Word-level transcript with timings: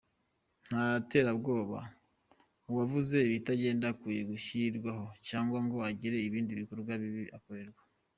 Nta 0.67 0.85
terabwoba 1.11 1.79
uwavuze 2.69 3.17
ibitagenda 3.27 3.85
akwiye 3.93 4.21
gushyirwaho 4.31 5.05
cyangwa 5.27 5.57
ngo 5.65 5.77
agire 5.89 6.17
ibindi 6.27 6.51
bikorwa 6.61 6.91
bibi 7.01 7.25
akorerwa. 7.37 7.83